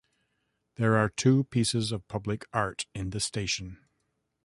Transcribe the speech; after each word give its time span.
There 0.77 0.97
are 0.97 1.09
two 1.09 1.43
pieces 1.43 1.91
of 1.91 2.07
public 2.07 2.45
art 2.53 2.87
in 2.95 3.11
the 3.11 3.19
station. 3.19 3.85